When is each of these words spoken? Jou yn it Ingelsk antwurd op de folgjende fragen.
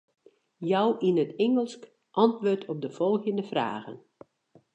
Jou 0.71 0.87
yn 1.07 1.21
it 1.23 1.31
Ingelsk 1.45 1.81
antwurd 2.21 2.61
op 2.71 2.79
de 2.81 2.89
folgjende 2.97 3.43
fragen. 3.51 3.97